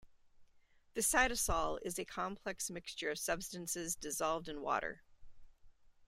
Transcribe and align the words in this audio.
The 0.95 1.01
cytosol 1.01 1.77
is 1.83 1.99
a 1.99 2.05
complex 2.05 2.71
mixture 2.71 3.11
of 3.11 3.19
substances 3.19 3.95
dissolved 3.95 4.47
in 4.47 4.63
water. 4.63 5.03